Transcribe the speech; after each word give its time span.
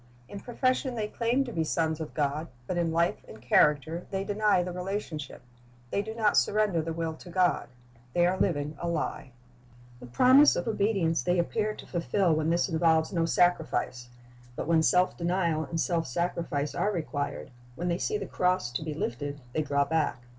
In 0.27 0.39
profession 0.39 0.95
they 0.95 1.07
claim 1.07 1.43
to 1.45 1.53
be 1.53 1.63
sons 1.63 1.99
of 1.99 2.15
God, 2.15 2.47
but 2.65 2.75
in 2.75 2.91
life 2.91 3.23
and 3.27 3.39
character 3.39 4.07
they 4.09 4.23
deny 4.23 4.63
the 4.63 4.71
relationship. 4.71 5.43
They 5.91 6.01
do 6.01 6.15
not 6.15 6.37
surrender 6.37 6.81
the 6.81 6.91
will 6.91 7.13
to 7.13 7.29
God. 7.29 7.67
They 8.13 8.25
are 8.25 8.39
living 8.39 8.75
a 8.81 8.87
lie. 8.87 9.31
The 9.99 10.07
promise 10.07 10.55
of 10.55 10.67
obedience 10.67 11.21
they 11.21 11.37
appear 11.37 11.75
to 11.75 11.85
fulfil 11.85 12.33
when 12.33 12.49
this 12.49 12.67
involves 12.67 13.13
no 13.13 13.25
sacrifice; 13.25 14.09
but 14.55 14.65
when 14.67 14.81
self 14.81 15.15
denial 15.17 15.65
and 15.65 15.79
self 15.79 16.07
sacrifice 16.07 16.73
are 16.73 16.91
required, 16.91 17.51
when 17.75 17.87
they 17.87 17.99
see 17.99 18.17
the 18.17 18.25
cross 18.25 18.71
to 18.71 18.83
be 18.83 18.95
lifted, 18.95 19.39
they 19.53 19.61
draw 19.61 19.85
back. 19.85 20.23